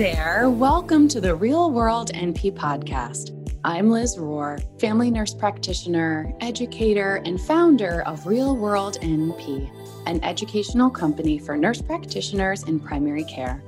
[0.00, 0.48] there.
[0.48, 3.36] Welcome to the Real World NP podcast.
[3.64, 9.70] I'm Liz Rohr, family nurse practitioner, educator, and founder of Real World NP,
[10.06, 13.62] an educational company for nurse practitioners in primary care.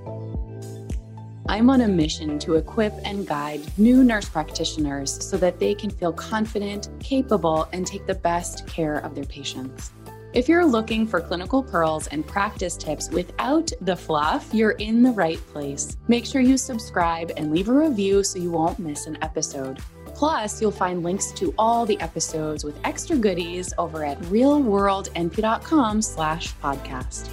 [1.50, 5.90] I'm on a mission to equip and guide new nurse practitioners so that they can
[5.90, 9.92] feel confident, capable, and take the best care of their patients.
[10.32, 15.10] If you're looking for clinical pearls and practice tips without the fluff, you're in the
[15.10, 15.98] right place.
[16.08, 19.80] Make sure you subscribe and leave a review so you won't miss an episode.
[20.14, 26.54] Plus, you'll find links to all the episodes with extra goodies over at realworldnp.com slash
[26.62, 27.28] podcast.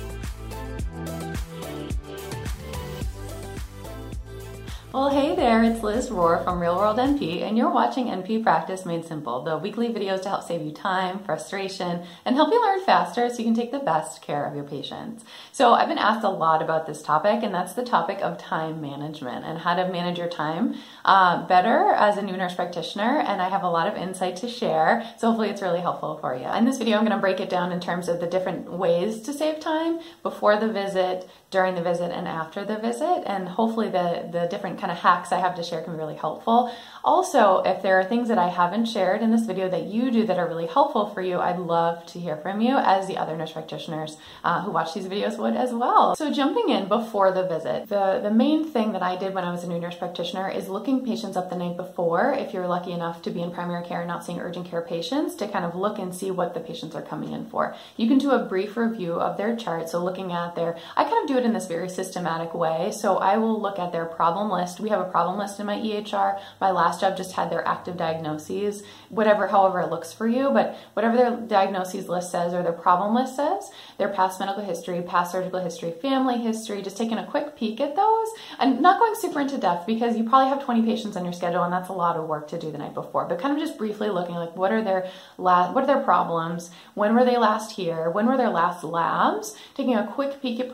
[4.92, 8.88] Well, hey there, it's Liz Rohr from Real World NP, and you're watching NP Practice
[8.88, 12.84] Made Simple, the weekly videos to help save you time, frustration, and help you learn
[12.84, 15.24] faster so you can take the best care of your patients.
[15.52, 18.82] So, I've been asked a lot about this topic, and that's the topic of time
[18.82, 20.74] management and how to manage your time
[21.06, 23.20] uh, better as a new nurse practitioner.
[23.20, 26.36] And I have a lot of insight to share, so hopefully, it's really helpful for
[26.36, 26.48] you.
[26.48, 29.22] In this video, I'm going to break it down in terms of the different ways
[29.22, 33.90] to save time before the visit, during the visit, and after the visit, and hopefully,
[33.90, 36.72] the, the different kind of hacks I have to share can be really helpful.
[37.04, 40.26] Also, if there are things that I haven't shared in this video that you do
[40.28, 43.36] that are really helpful for you, I'd love to hear from you as the other
[43.36, 46.16] nurse practitioners uh, who watch these videos would as well.
[46.16, 49.52] So jumping in before the visit, the, the main thing that I did when I
[49.52, 52.92] was a new nurse practitioner is looking patients up the night before, if you're lucky
[52.92, 55.74] enough to be in primary care and not seeing urgent care patients, to kind of
[55.74, 57.76] look and see what the patients are coming in for.
[57.98, 59.90] You can do a brief review of their chart.
[59.90, 62.92] So looking at their, I kind of do it in this very systematic way.
[62.92, 64.80] So I will look at their problem list.
[64.80, 66.40] We have a problem list in my EHR.
[66.62, 70.78] My last job just had their active diagnoses, whatever, however it looks for you, but
[70.94, 75.32] whatever their diagnoses list says or their problem list says, their past medical history, past
[75.32, 78.28] surgical history, family history, just taking a quick peek at those
[78.60, 81.64] and not going super into depth because you probably have 20 patients on your schedule
[81.64, 83.78] and that's a lot of work to do the night before, but kind of just
[83.78, 86.70] briefly looking like what are their last, what are their problems?
[86.94, 88.10] When were they last here?
[88.10, 89.56] When were their last labs?
[89.76, 90.72] Taking a quick peek at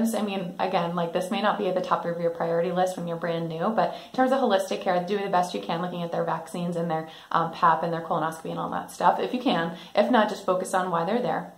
[0.00, 0.14] preventatives.
[0.14, 2.96] I mean, again, like this may not be at the top of your priority list
[2.96, 5.82] when you're brand new, but in terms of holistic care, do the best you can
[5.82, 9.18] looking at their vaccines and their um, PAP and their colonoscopy and all that stuff,
[9.20, 9.76] if you can.
[9.94, 11.52] If not, just focus on why they're there.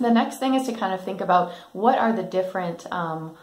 [0.00, 3.36] The next thing is to kind of think about what are the different um,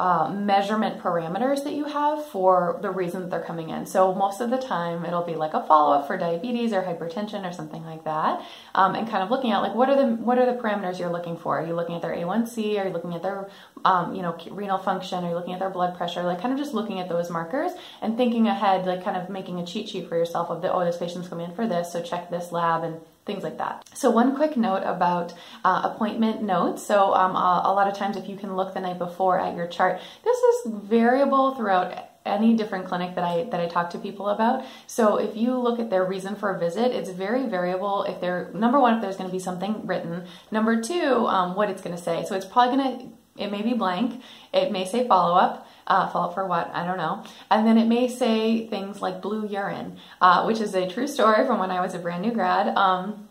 [0.00, 3.84] uh, measurement parameters that you have for the reason that they're coming in.
[3.84, 7.48] So most of the time it'll be like a follow up for diabetes or hypertension
[7.48, 8.40] or something like that,
[8.76, 11.10] um, and kind of looking at like what are the what are the parameters you're
[11.10, 11.58] looking for?
[11.58, 12.78] Are you looking at their A1C?
[12.78, 13.50] Are you looking at their
[13.84, 15.24] um, you know renal function?
[15.24, 16.22] Are you looking at their blood pressure?
[16.22, 19.58] Like kind of just looking at those markers and thinking ahead, like kind of making
[19.58, 22.00] a cheat sheet for yourself of the oh this patient's coming in for this, so
[22.00, 23.88] check this lab and things like that.
[23.94, 25.34] So one quick note about
[25.64, 26.84] uh, appointment notes.
[26.84, 29.54] So um, a, a lot of times if you can look the night before at
[29.54, 33.98] your chart, this is variable throughout any different clinic that I that I talk to
[33.98, 34.64] people about.
[34.86, 38.04] So if you look at their reason for a visit, it's very variable.
[38.04, 40.24] If they're number one, if there's going to be something written.
[40.50, 42.24] Number two, um, what it's going to say.
[42.26, 44.22] So it's probably going to it may be blank.
[44.52, 45.66] It may say follow up.
[45.86, 46.70] Uh, follow up for what?
[46.74, 47.24] I don't know.
[47.50, 51.46] And then it may say things like blue urine, uh, which is a true story
[51.46, 52.76] from when I was a brand new grad.
[52.76, 53.28] Um,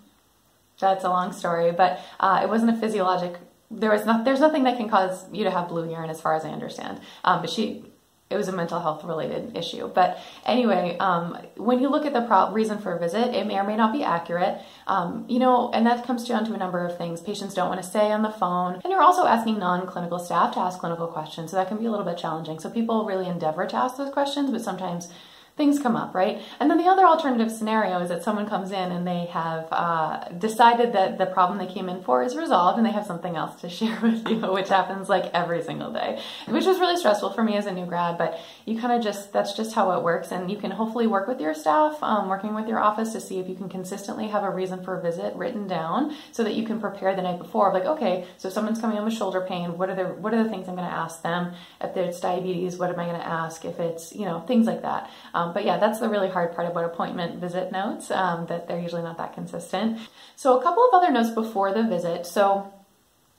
[0.80, 3.36] that's a long story, but uh, it wasn't a physiologic.
[3.70, 4.26] There was not.
[4.26, 7.00] There's nothing that can cause you to have blue urine, as far as I understand.
[7.24, 7.84] Um, but she
[8.30, 9.88] it was a mental health related issue.
[9.88, 13.58] But anyway, um, when you look at the pro- reason for a visit, it may
[13.58, 14.62] or may not be accurate.
[14.86, 17.22] Um, you know, and that comes down to a number of things.
[17.22, 20.60] Patients don't want to stay on the phone, and you're also asking non-clinical staff to
[20.60, 22.60] ask clinical questions, so that can be a little bit challenging.
[22.60, 25.10] So people really endeavor to ask those questions, but sometimes
[25.58, 26.40] things come up, right?
[26.60, 30.30] And then the other alternative scenario is that someone comes in and they have uh,
[30.30, 33.60] decided that the problem they came in for is resolved and they have something else
[33.62, 37.44] to share with you, which happens like every single day, which was really stressful for
[37.44, 38.20] me as a new grad.
[38.20, 40.32] But you kind of just, that's just how it works.
[40.32, 43.40] And you can hopefully work with your staff, um, working with your office to see
[43.40, 46.68] if you can consistently have a reason for a visit written down so that you
[46.68, 47.74] can prepare the night before.
[47.74, 49.76] Like, okay, so someone's coming in with shoulder pain.
[49.76, 51.54] What are the, what are the things I'm going to ask them?
[51.82, 53.66] If it's diabetes, what am I going to ask?
[53.66, 55.10] If it's, you know, things like that.
[55.34, 58.68] Um, um, but yeah, that's the really hard part about appointment visit notes, um, that
[58.68, 60.00] they're usually not that consistent.
[60.36, 62.26] So a couple of other notes before the visit.
[62.26, 62.74] So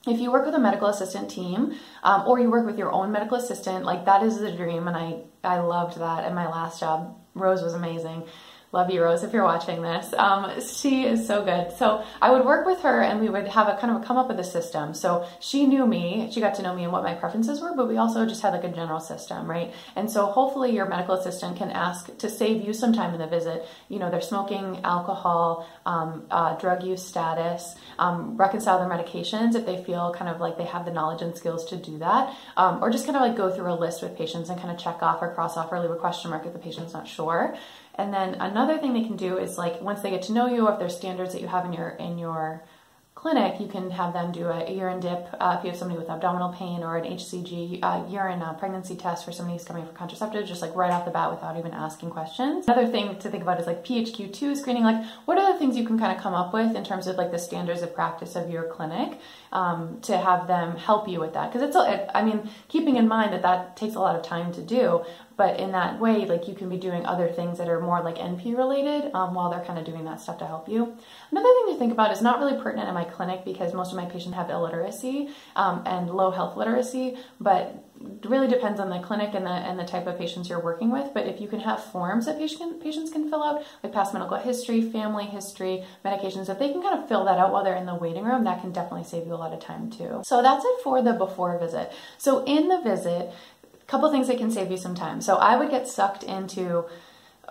[0.06, 3.12] if you work with a medical assistant team um, or you work with your own
[3.12, 4.88] medical assistant, like that is the dream.
[4.88, 7.16] And I, I loved that at my last job.
[7.34, 8.24] Rose was amazing.
[8.70, 10.12] Love you, Rose, if you're watching this.
[10.12, 11.72] Um, she is so good.
[11.78, 14.18] So I would work with her and we would have a kind of a come
[14.18, 14.92] up with a system.
[14.92, 17.88] So she knew me, she got to know me and what my preferences were, but
[17.88, 19.72] we also just had like a general system, right?
[19.96, 23.26] And so hopefully your medical assistant can ask to save you some time in the
[23.26, 23.66] visit.
[23.88, 29.64] You know, they're smoking, alcohol, um, uh, drug use status, um, reconcile their medications if
[29.64, 32.84] they feel kind of like they have the knowledge and skills to do that, um,
[32.84, 35.02] or just kind of like go through a list with patients and kind of check
[35.02, 37.56] off or cross off or leave a question mark if the patient's not sure.
[37.98, 40.68] And then another thing they can do is like once they get to know you,
[40.68, 42.62] if there's standards that you have in your in your
[43.18, 46.08] clinic, you can have them do a urine dip uh, if you have somebody with
[46.08, 49.92] abdominal pain or an HCG uh, urine uh, pregnancy test for somebody who's coming for
[49.92, 52.68] contraceptives, just like right off the bat without even asking questions.
[52.68, 54.84] Another thing to think about is like PHQ2 screening.
[54.84, 57.16] Like, what are the things you can kind of come up with in terms of
[57.16, 59.18] like the standards of practice of your clinic
[59.50, 61.52] um, to have them help you with that?
[61.52, 64.52] Because it's, it, I mean, keeping in mind that that takes a lot of time
[64.52, 65.04] to do,
[65.38, 68.16] but in that way, like you can be doing other things that are more like
[68.16, 70.96] NP related um, while they're kind of doing that stuff to help you.
[71.30, 73.96] Another thing to think about is not really pertinent in my clinic because most of
[73.96, 77.84] my patients have illiteracy um, and low health literacy, but
[78.24, 81.12] really depends on the clinic and the and the type of patients you're working with.
[81.14, 84.38] But if you can have forms that patient, patients can fill out, like past medical
[84.38, 87.86] history, family history, medications, if they can kind of fill that out while they're in
[87.86, 90.22] the waiting room, that can definitely save you a lot of time too.
[90.24, 91.92] So that's it for the before visit.
[92.18, 93.32] So in the visit,
[93.88, 95.20] couple things that can save you some time.
[95.20, 96.84] So I would get sucked into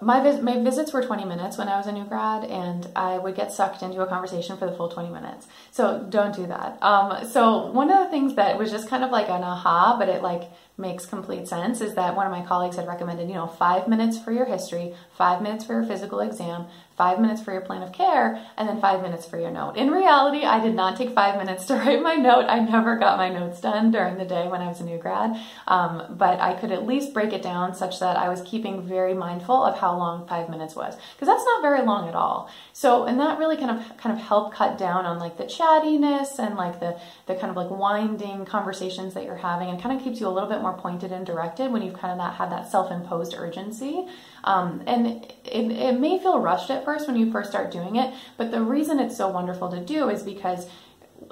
[0.02, 3.18] my, vis- my visits were 20 minutes when I was a new grad, and I
[3.18, 5.48] would get sucked into a conversation for the full 20 minutes.
[5.72, 6.82] So don't do that.
[6.84, 10.08] Um, so one of the things that was just kind of like an aha, but
[10.08, 10.44] it like
[10.78, 14.20] makes complete sense is that one of my colleagues had recommended, you know, five minutes
[14.20, 17.94] for your history, five minutes for your physical exam, five minutes for your plan of
[17.94, 19.78] care, and then five minutes for your note.
[19.78, 22.46] In reality, I did not take five minutes to write my note.
[22.50, 25.40] I never got my notes done during the day when I was a new grad,
[25.68, 29.14] um, but I could at least break it down such that I was keeping very
[29.14, 32.50] mindful of how long five minutes was, because that's not very long at all.
[32.74, 36.40] So, and that really kind of kind of helped cut down on like the chattiness
[36.40, 40.04] and like the the kind of like winding conversations that you're having, and kind of
[40.04, 42.52] keeps you a little bit more pointed and directed when you've kind of not had
[42.52, 44.08] that self-imposed urgency.
[44.44, 48.14] Um, and it, it may feel rushed at first when you first start doing it,
[48.38, 50.68] but the reason it's so wonderful to do is because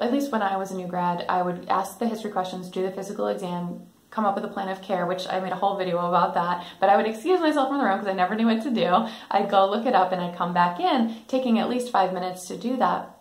[0.02, 2.82] at least when I was a new grad, I would ask the history questions, do
[2.84, 5.78] the physical exam, come up with a plan of care, which I made a whole
[5.78, 6.66] video about that.
[6.80, 9.08] But I would excuse myself from the room because I never knew what to do.
[9.30, 12.48] I'd go look it up and I'd come back in, taking at least five minutes
[12.48, 13.15] to do that.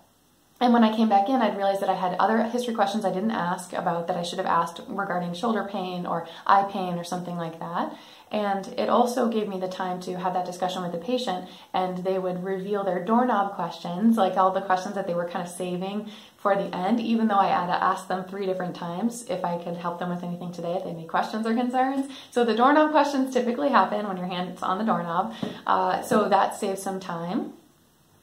[0.60, 3.12] And when I came back in, I'd realized that I had other history questions I
[3.12, 7.04] didn't ask about that I should have asked regarding shoulder pain or eye pain or
[7.04, 7.94] something like that.
[8.30, 11.98] And it also gave me the time to have that discussion with the patient, and
[11.98, 15.52] they would reveal their doorknob questions, like all the questions that they were kind of
[15.52, 19.44] saving for the end, even though I had to ask them three different times if
[19.44, 22.10] I could help them with anything today, if they had any questions or concerns.
[22.30, 25.34] So the doorknob questions typically happen when your hand's on the doorknob,
[25.66, 27.52] uh, so that saves some time.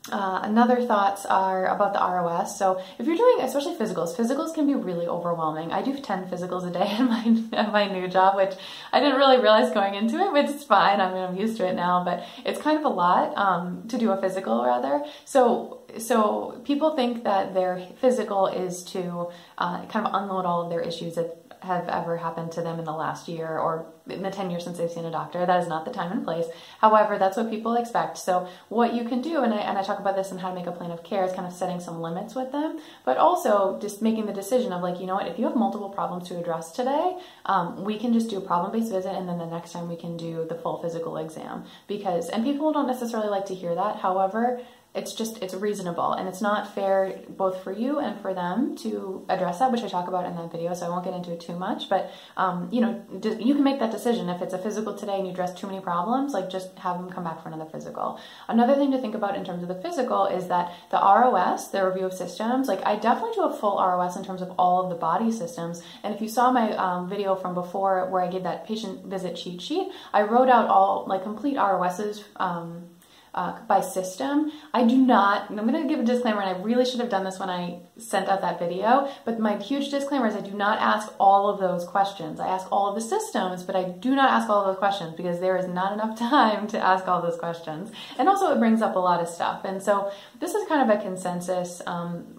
[0.09, 2.57] Uh, another thoughts are about the ROS.
[2.57, 5.71] So if you're doing, especially physicals, physicals can be really overwhelming.
[5.71, 8.55] I do 10 physicals a day in my at my new job, which
[8.91, 10.99] I didn't really realize going into it, but it's fine.
[10.99, 13.97] I mean, I'm used to it now, but it's kind of a lot um, to
[13.99, 15.03] do a physical rather.
[15.25, 20.69] So so people think that their physical is to uh, kind of unload all of
[20.71, 24.31] their issues at have ever happened to them in the last year or in the
[24.31, 25.45] 10 years since they've seen a doctor.
[25.45, 26.45] That is not the time and place.
[26.79, 28.17] However, that's what people expect.
[28.17, 30.55] So what you can do, and I, and I talk about this and how to
[30.55, 33.79] make a plan of care, is kind of setting some limits with them, but also
[33.79, 36.39] just making the decision of like, you know what, if you have multiple problems to
[36.39, 39.87] address today, um, we can just do a problem-based visit and then the next time
[39.87, 41.65] we can do the full physical exam.
[41.87, 43.97] Because, and people don't necessarily like to hear that.
[43.97, 44.61] However,
[44.93, 46.11] it's just it's reasonable.
[46.13, 49.87] And it's not fair both for you and for them to address that which i
[49.87, 51.87] talk about in that video so i won't get into it too much.
[51.87, 53.01] But um, you know
[53.39, 54.27] you can make that decision.
[54.29, 57.09] If it's a physical today and you address too many problems like just have them
[57.09, 58.19] come back for another physical.
[58.49, 61.85] Another thing to think about in terms of the physical is that the ros the
[61.85, 64.89] review of systems like i definitely do a full ros in terms of all of
[64.89, 65.81] the body systems.
[66.03, 69.37] And if you saw my um, video from before where i gave that patient visit
[69.37, 72.89] cheat sheet i wrote out all like complete ros's um,
[73.33, 74.51] uh, by system.
[74.73, 77.23] I do not, I'm going to give a disclaimer, and I really should have done
[77.23, 80.79] this when I sent out that video, but my huge disclaimer is I do not
[80.79, 82.39] ask all of those questions.
[82.39, 85.15] I ask all of the systems, but I do not ask all of those questions
[85.15, 87.91] because there is not enough time to ask all those questions.
[88.17, 89.63] And also, it brings up a lot of stuff.
[89.63, 91.81] And so, this is kind of a consensus.
[91.85, 92.37] Um,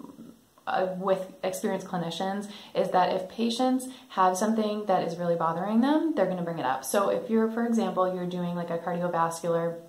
[0.64, 6.12] uh, with experienced clinicians is that if patients have something that is really bothering them,
[6.14, 6.84] they're going to bring it up.
[6.84, 9.80] So if you're, for example, you're doing like a cardiovascular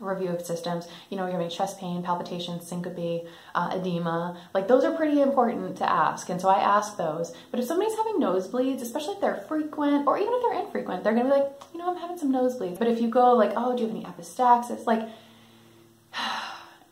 [0.00, 0.88] review of systems.
[1.10, 4.36] You know, you're having chest pain, palpitations, syncope, uh, edema.
[4.52, 6.28] Like those are pretty important to ask.
[6.28, 7.34] And so I ask those.
[7.50, 11.14] But if somebody's having nosebleeds, especially if they're frequent or even if they're infrequent, they're
[11.14, 12.78] to be like, you know, I'm having some nosebleeds.
[12.78, 14.86] But if you go like, oh, do you have any epistaxis?
[14.86, 15.08] Like,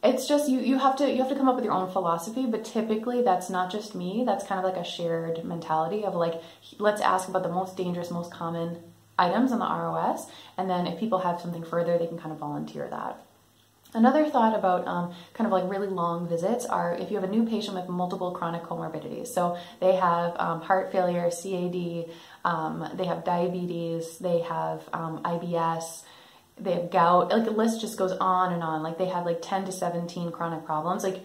[0.04, 2.44] it's just you you have to you have to come up with your own philosophy
[2.44, 6.42] but typically that's not just me that's kind of like a shared mentality of like
[6.78, 8.82] let's ask about the most dangerous most common
[9.22, 10.26] items on the ROS
[10.58, 13.20] and then if people have something further they can kind of volunteer that
[13.94, 17.30] Another thought about um, kind of like really long visits are if you have a
[17.30, 19.28] new patient with multiple chronic comorbidities.
[19.28, 22.06] So they have um, heart failure, CAD,
[22.44, 26.04] um, they have diabetes, they have um, IBS,
[26.58, 27.30] they have gout.
[27.30, 28.82] Like the list just goes on and on.
[28.82, 31.04] Like they have like 10 to 17 chronic problems.
[31.04, 31.20] Like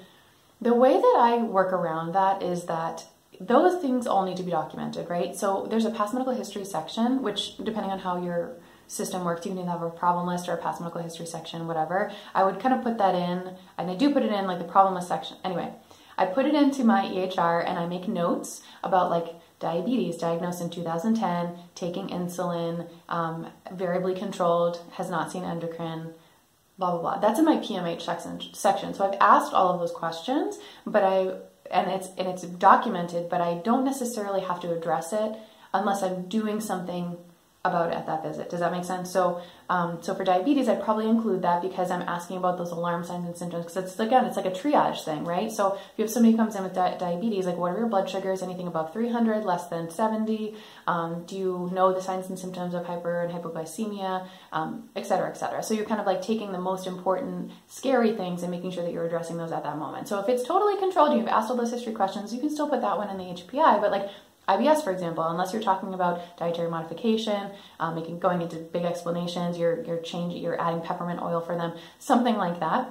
[0.60, 3.06] the way that I work around that is that
[3.40, 5.36] those things all need to be documented, right?
[5.36, 9.54] So there's a past medical history section, which depending on how your system works, you
[9.54, 12.12] can have a problem list or a past medical history section, whatever.
[12.34, 14.66] I would kind of put that in, and I do put it in like the
[14.66, 15.38] problem list section.
[15.44, 15.72] Anyway,
[16.18, 20.70] I put it into my EHR and I make notes about like diabetes diagnosed in
[20.70, 26.14] 2010, taking insulin, um, variably controlled, has not seen endocrine,
[26.78, 27.20] blah blah blah.
[27.20, 28.56] That's in my PMH.
[28.56, 28.94] Section.
[28.94, 31.34] So I've asked all of those questions, but I
[31.72, 35.38] and it's and it's documented, but I don't necessarily have to address it
[35.74, 37.18] unless I'm doing something
[37.68, 38.50] about at that visit.
[38.50, 39.12] Does that make sense?
[39.12, 43.04] So, um, so for diabetes, I'd probably include that because I'm asking about those alarm
[43.04, 43.66] signs and symptoms.
[43.66, 45.52] Because it's again, it's like a triage thing, right?
[45.52, 47.88] So if you have somebody who comes in with di- diabetes, like what are your
[47.88, 48.42] blood sugars?
[48.42, 50.56] Anything above 300, less than 70?
[50.88, 55.30] Um, do you know the signs and symptoms of hyper and hypoglycemia, um, et cetera,
[55.30, 55.62] et cetera?
[55.62, 58.94] So you're kind of like taking the most important, scary things and making sure that
[58.94, 60.08] you're addressing those at that moment.
[60.08, 62.82] So if it's totally controlled, you've asked all those history questions, you can still put
[62.82, 64.10] that one in the HPI, but like
[64.48, 69.58] IBS, for example, unless you're talking about dietary modification, um, making going into big explanations,
[69.58, 72.90] you're you're changing, you're adding peppermint oil for them, something like that.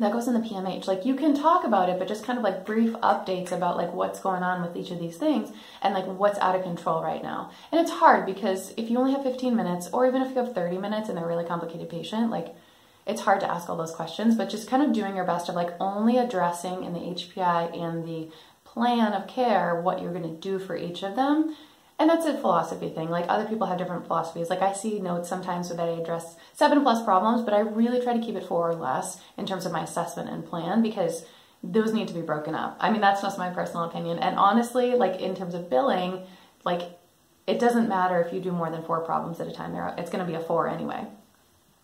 [0.00, 0.86] That goes in the PMH.
[0.86, 3.92] Like you can talk about it, but just kind of like brief updates about like
[3.92, 5.50] what's going on with each of these things
[5.82, 7.50] and like what's out of control right now.
[7.72, 10.54] And it's hard because if you only have 15 minutes, or even if you have
[10.54, 12.54] 30 minutes and they're a really complicated patient, like
[13.08, 15.56] it's hard to ask all those questions, but just kind of doing your best of
[15.56, 18.28] like only addressing in the HPI and the
[18.78, 21.56] plan of care what you're going to do for each of them.
[21.98, 23.10] And that's a philosophy thing.
[23.10, 24.48] Like other people have different philosophies.
[24.48, 28.16] Like I see notes sometimes that I address seven plus problems, but I really try
[28.16, 31.24] to keep it four or less in terms of my assessment and plan because
[31.60, 32.76] those need to be broken up.
[32.78, 34.20] I mean, that's just my personal opinion.
[34.20, 36.24] And honestly, like in terms of billing,
[36.64, 36.82] like
[37.48, 39.72] it doesn't matter if you do more than four problems at a time.
[39.72, 41.04] There, it's going to be a four anyway.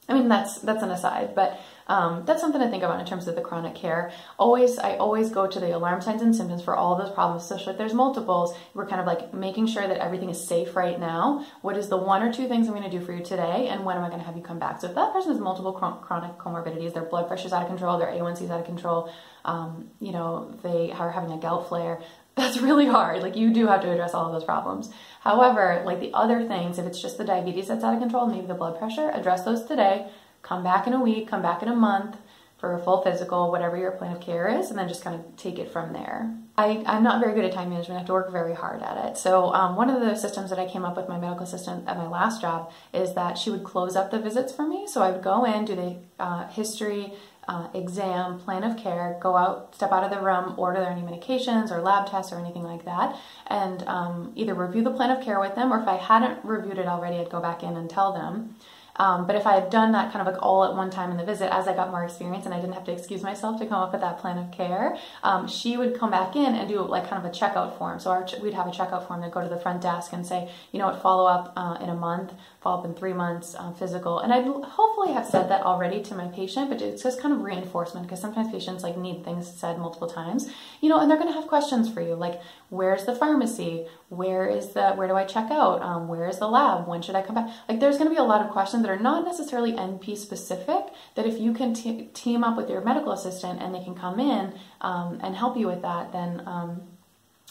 [0.08, 3.28] I mean, that's that's an aside, but um, that's something to think about in terms
[3.28, 4.10] of the chronic care.
[4.38, 7.72] Always, I always go to the alarm signs and symptoms for all those problems, especially
[7.72, 8.56] if there's multiples.
[8.72, 11.44] We're kind of like making sure that everything is safe right now.
[11.62, 13.84] What is the one or two things I'm going to do for you today, and
[13.84, 14.80] when am I going to have you come back?
[14.80, 18.08] So if that person has multiple chronic comorbidities, their blood pressure's out of control, their
[18.08, 19.10] A1C is out of control,
[19.44, 22.00] um, you know, they are having a gout flare,
[22.36, 23.22] that's really hard.
[23.22, 24.90] Like you do have to address all of those problems.
[25.20, 28.46] However, like the other things, if it's just the diabetes that's out of control, maybe
[28.46, 30.08] the blood pressure, address those today.
[30.44, 32.16] Come back in a week, come back in a month
[32.58, 35.36] for a full physical, whatever your plan of care is, and then just kind of
[35.36, 36.32] take it from there.
[36.56, 37.96] I, I'm not very good at time management.
[37.96, 39.16] I have to work very hard at it.
[39.18, 41.96] So um, one of the systems that I came up with my medical assistant at
[41.96, 44.86] my last job is that she would close up the visits for me.
[44.86, 47.12] So I would go in, do the uh, history,
[47.48, 51.70] uh, exam, plan of care, go out, step out of the room, order any medications
[51.70, 53.16] or lab tests or anything like that,
[53.48, 56.78] and um, either review the plan of care with them, or if I hadn't reviewed
[56.78, 58.56] it already, I'd go back in and tell them.
[58.96, 61.16] Um, but if I had done that kind of like all at one time in
[61.16, 63.66] the visit, as I got more experience and I didn't have to excuse myself to
[63.66, 66.80] come up with that plan of care, um, she would come back in and do
[66.82, 67.98] like kind of a checkout form.
[67.98, 70.48] So our, we'd have a checkout form that go to the front desk and say,
[70.72, 73.72] you know what, follow up uh, in a month, follow up in three months, uh,
[73.72, 74.20] physical.
[74.20, 77.42] And I'd hopefully have said that already to my patient, but it's just kind of
[77.42, 81.32] reinforcement because sometimes patients like need things said multiple times, you know, and they're going
[81.32, 83.86] to have questions for you like, where's the pharmacy?
[84.16, 85.82] Where is the, where do I check out?
[85.82, 86.86] Um, where is the lab?
[86.86, 87.50] When should I come back?
[87.68, 90.86] Like there's going to be a lot of questions that are not necessarily NP specific,
[91.14, 94.20] that if you can t- team up with your medical assistant and they can come
[94.20, 96.82] in um, and help you with that, then, um,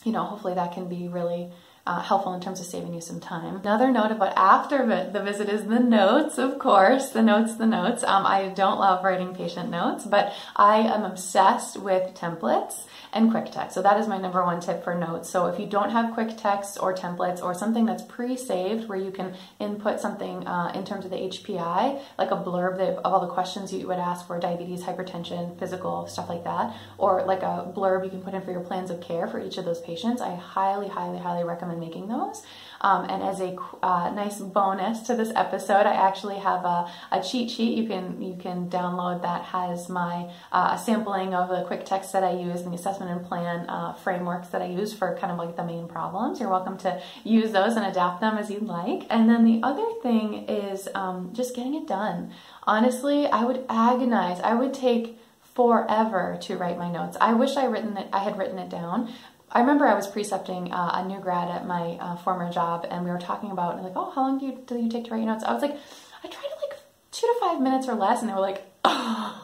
[0.04, 1.52] you know, hopefully that can be really
[1.86, 3.58] uh, helpful in terms of saving you some time.
[3.58, 8.04] Another note about after the visit is the notes, of course, the notes, the notes.
[8.06, 13.52] Um, I don't love writing patient notes, but I am obsessed with templates and quick
[13.52, 13.76] text.
[13.76, 15.30] So that is my number one tip for notes.
[15.30, 19.12] So if you don't have quick text or templates or something that's pre-saved where you
[19.12, 23.28] can input something uh, in terms of the HPI, like a blurb of all the
[23.28, 28.06] questions you would ask for diabetes, hypertension, physical, stuff like that, or like a blurb
[28.06, 30.36] you can put in for your plans of care for each of those patients, I
[30.36, 32.44] highly, highly, highly recommend making those.
[32.82, 37.24] Um, and as a uh, nice bonus to this episode, I actually have a, a,
[37.24, 41.86] cheat sheet you can you can download that has my uh, sampling of the quick
[41.86, 45.16] text that I use and the assessment and plan uh, frameworks that I use for
[45.18, 46.42] kind of like the main problems.
[46.42, 49.08] You're welcome to use those and adapt them as you'd like.
[49.10, 52.34] And then the other thing is um, just getting it done.
[52.64, 54.42] Honestly, I would agonize.
[54.42, 55.18] I would take
[55.56, 57.16] forever to write my notes.
[57.22, 59.14] I wish I written it, I had written it down.
[59.54, 63.06] I remember I was precepting uh, a new grad at my uh, former job, and
[63.06, 65.20] we were talking about like, oh, how long do you do you take to write
[65.20, 65.44] your notes?
[65.44, 65.78] I was like,
[66.24, 66.80] I try to like
[67.12, 69.40] two to five minutes or less, and they were like, oh.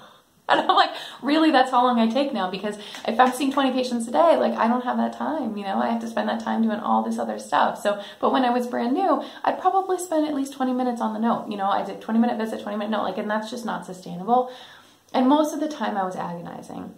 [0.50, 0.90] And I'm like,
[1.22, 2.76] really, that's how long I take now because
[3.08, 5.80] if I'm seeing 20 patients a day, like I don't have that time, you know,
[5.80, 7.80] I have to spend that time doing all this other stuff.
[7.80, 11.14] So, but when I was brand new, I'd probably spend at least 20 minutes on
[11.14, 13.52] the note, you know, I did 20 minute visit, 20 minute note, like, and that's
[13.52, 14.52] just not sustainable.
[15.14, 16.96] And most of the time I was agonizing.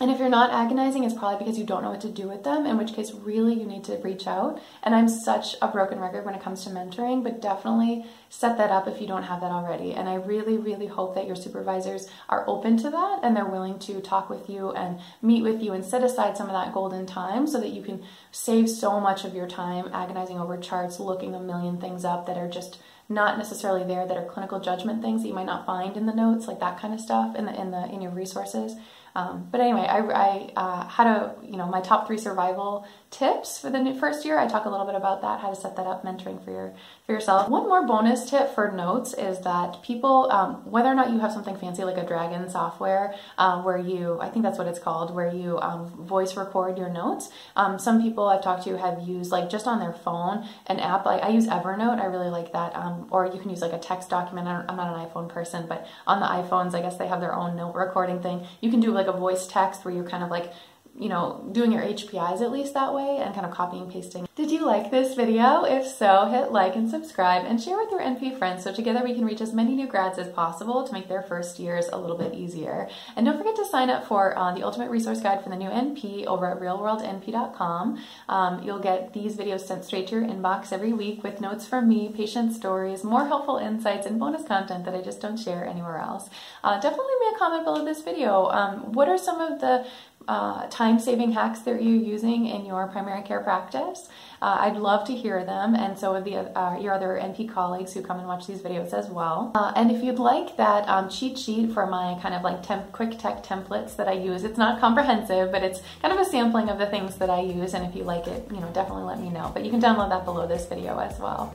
[0.00, 2.44] And if you're not agonizing, it's probably because you don't know what to do with
[2.44, 4.58] them, in which case, really, you need to reach out.
[4.82, 8.70] And I'm such a broken record when it comes to mentoring, but definitely set that
[8.70, 9.92] up if you don't have that already.
[9.92, 13.78] And I really, really hope that your supervisors are open to that and they're willing
[13.80, 17.04] to talk with you and meet with you and set aside some of that golden
[17.04, 21.34] time so that you can save so much of your time agonizing over charts, looking
[21.34, 22.78] a million things up that are just
[23.10, 26.14] not necessarily there that are clinical judgment things that you might not find in the
[26.14, 28.74] notes, like that kind of stuff in the in the in your resources.
[29.14, 33.60] Um, but anyway, I, I uh, had a, you know, my top three survival tips
[33.60, 34.38] for the first year.
[34.38, 36.74] I talk a little bit about that, how to set that up, mentoring for your
[37.06, 37.48] for yourself.
[37.48, 41.32] One more bonus tip for notes is that people, um, whether or not you have
[41.32, 45.14] something fancy like a Dragon software, um, where you, I think that's what it's called,
[45.14, 47.30] where you um, voice record your notes.
[47.54, 51.04] Um, some people I've talked to have used like just on their phone an app.
[51.04, 52.00] Like I use Evernote.
[52.00, 52.74] I really like that.
[52.74, 54.48] Um, or you can use like a text document.
[54.48, 57.56] I'm not an iPhone person, but on the iPhones, I guess they have their own
[57.56, 58.46] note recording thing.
[58.60, 60.52] You can do like a voice text where you're kind of like
[60.98, 64.28] you know, doing your HPIs at least that way and kind of copying and pasting.
[64.34, 65.64] Did you like this video?
[65.64, 69.14] If so, hit like and subscribe and share with your NP friends so together we
[69.14, 72.16] can reach as many new grads as possible to make their first years a little
[72.16, 72.88] bit easier.
[73.16, 75.68] And don't forget to sign up for uh, the Ultimate Resource Guide for the new
[75.68, 78.02] NP over at realworldnp.com.
[78.28, 81.88] Um, you'll get these videos sent straight to your inbox every week with notes from
[81.88, 85.98] me, patient stories, more helpful insights, and bonus content that I just don't share anywhere
[85.98, 86.28] else.
[86.62, 88.46] Uh, definitely leave me a comment below this video.
[88.48, 89.86] Um, what are some of the
[90.28, 94.08] uh, time saving hacks that you're using in your primary care practice.
[94.40, 97.92] Uh, I'd love to hear them, and so would the, uh, your other NP colleagues
[97.92, 99.52] who come and watch these videos as well.
[99.54, 102.92] Uh, and if you'd like that um, cheat sheet for my kind of like temp-
[102.92, 106.68] quick text templates that I use, it's not comprehensive, but it's kind of a sampling
[106.68, 107.74] of the things that I use.
[107.74, 109.50] And if you like it, you know, definitely let me know.
[109.54, 111.54] But you can download that below this video as well.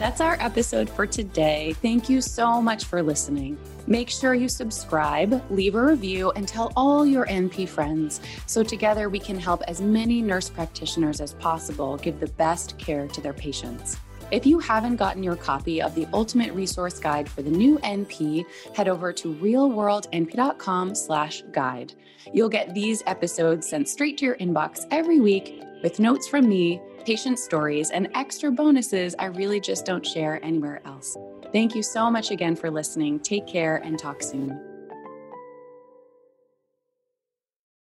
[0.00, 1.74] That's our episode for today.
[1.82, 3.58] Thank you so much for listening.
[3.86, 9.10] Make sure you subscribe, leave a review, and tell all your NP friends so together
[9.10, 13.34] we can help as many nurse practitioners as possible give the best care to their
[13.34, 13.98] patients.
[14.30, 18.46] If you haven't gotten your copy of the Ultimate Resource Guide for the new NP,
[18.74, 21.92] head over to realworldnp.com/guide.
[22.32, 26.80] You'll get these episodes sent straight to your inbox every week with notes from me
[27.04, 31.16] patient stories, and extra bonuses I really just don't share anywhere else.
[31.52, 33.20] Thank you so much again for listening.
[33.20, 34.69] Take care and talk soon.